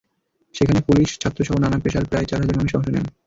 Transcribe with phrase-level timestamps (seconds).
[0.55, 3.05] সেখানে পুলিশ, ছাত্রসহ নানা পেশার প্রায় চার হাজার মানুষ অংশ নেন।